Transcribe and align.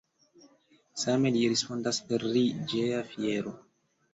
Same 1.01 1.31
li 1.35 1.45
respondas 1.53 2.01
pri 2.13 2.43
Geja 2.73 3.07
Fiero. 3.13 3.55